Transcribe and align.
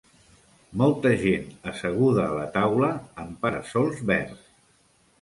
Molta 0.81 1.11
gent 1.25 1.45
asseguda 1.73 2.25
a 2.25 2.33
la 2.39 2.49
taula 2.59 2.93
amb 3.27 3.41
para-sols 3.47 4.07
verds. 4.15 4.47